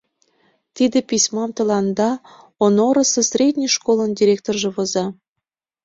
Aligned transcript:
Тиде 0.75 0.99
письмам 1.09 1.49
тыланда 1.57 2.11
Онорысо 2.65 3.21
средний 3.31 3.71
школын 3.75 4.11
директоржо 4.19 4.69
воза. 4.75 5.05